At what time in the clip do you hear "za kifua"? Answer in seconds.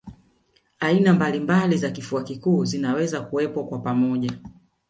1.77-2.23